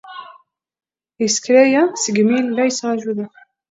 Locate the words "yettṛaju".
2.69-3.11